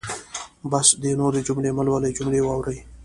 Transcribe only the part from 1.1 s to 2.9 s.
نورې جملې مهلولئ جملې واورئ.